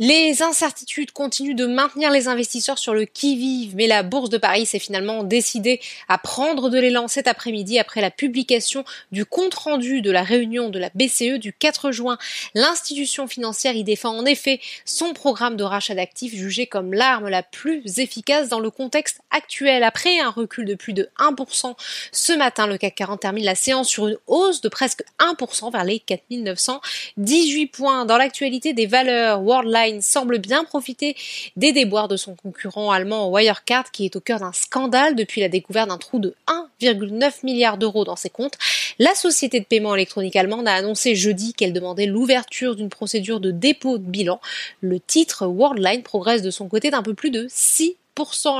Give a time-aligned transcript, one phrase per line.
[0.00, 4.66] Les incertitudes continuent de maintenir les investisseurs sur le qui-vive, mais la Bourse de Paris
[4.66, 10.10] s'est finalement décidée à prendre de l'élan cet après-midi après la publication du compte-rendu de
[10.10, 12.18] la réunion de la BCE du 4 juin.
[12.56, 17.44] L'institution financière y défend en effet son programme de rachat d'actifs jugé comme l'arme la
[17.44, 19.84] plus efficace dans le contexte actuel.
[19.84, 21.76] Après un recul de plus de 1%
[22.10, 25.84] ce matin, le CAC 40 termine la séance sur une hausse de presque 1% vers
[25.84, 28.06] les 4918 points.
[28.06, 31.16] Dans l'actualité des valeurs, Worldline semble bien profiter
[31.56, 35.48] des déboires de son concurrent allemand Wirecard qui est au cœur d'un scandale depuis la
[35.48, 36.34] découverte d'un trou de
[36.80, 38.58] 1,9 milliard d'euros dans ses comptes.
[38.98, 43.50] La société de paiement électronique allemande a annoncé jeudi qu'elle demandait l'ouverture d'une procédure de
[43.50, 44.40] dépôt de bilan.
[44.80, 47.96] Le titre Worldline progresse de son côté d'un peu plus de 6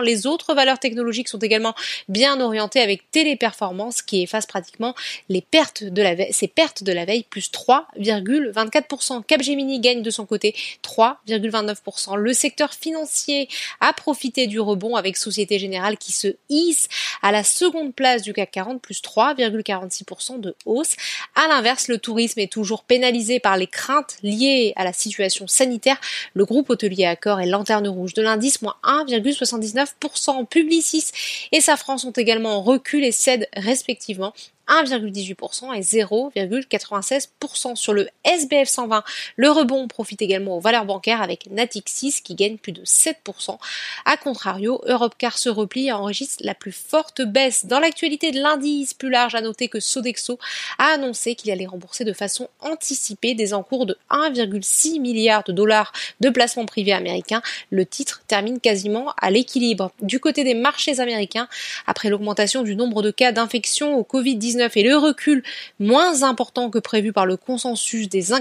[0.02, 1.74] les autres valeurs technologiques sont également
[2.08, 4.94] bien orientées avec Téléperformance qui efface pratiquement
[5.28, 9.24] les pertes de la veille, ses pertes de la veille plus 3,24%.
[9.24, 12.16] Capgemini gagne de son côté 3,29%.
[12.16, 13.48] Le secteur financier
[13.80, 16.88] a profité du rebond avec Société Générale qui se hisse
[17.22, 20.94] à la seconde place du CAC 40 plus 3,46% de hausse.
[21.34, 26.00] À l'inverse, le tourisme est toujours pénalisé par les craintes liées à la situation sanitaire.
[26.34, 30.46] Le groupe hôtelier Accor et Lanterne Rouge de l'indice moins 1,60 79%.
[30.46, 31.10] Publicis
[31.52, 34.32] et Safran sont également en recul et cèdent respectivement
[34.68, 39.04] 1,18% et 0,96% sur le SBF 120.
[39.36, 43.58] Le rebond profite également aux valeurs bancaires avec Natixis qui gagne plus de 7%.
[44.04, 47.66] A contrario, Europcar se replie et enregistre la plus forte baisse.
[47.66, 50.38] Dans l'actualité de l'indice plus large, à noter que Sodexo
[50.78, 55.92] a annoncé qu'il allait rembourser de façon anticipée des encours de 1,6 milliard de dollars
[56.20, 57.42] de placements privés américains.
[57.70, 59.90] Le titre termine quasiment à l'équilibre.
[60.00, 61.48] Du côté des marchés américains,
[61.86, 65.42] après l'augmentation du nombre de cas d'infection au Covid-19 et le recul
[65.78, 68.32] moins important que prévu par le consensus des,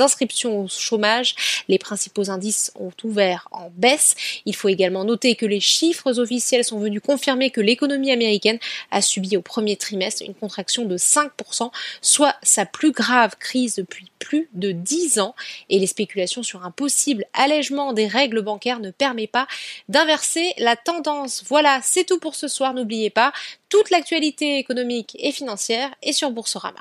[0.00, 1.34] inscriptions au chômage,
[1.68, 4.14] les principaux indices ont ouvert en baisse.
[4.46, 8.58] Il faut également noter que les chiffres officiels sont venus confirmer que l'économie américaine
[8.90, 11.70] a subi au premier trimestre une contraction de 5%,
[12.00, 15.34] soit sa plus grave crise depuis plus de 10 ans
[15.68, 19.46] et les spéculations sur un possible allègement des règles bancaires ne permet pas
[19.88, 21.42] d'inverser la tendance.
[21.48, 22.74] Voilà, c'est tout pour ce soir.
[22.74, 23.32] N'oubliez pas,
[23.70, 25.59] toute l'actualité économique et financière
[26.02, 26.80] est sur Boursorama.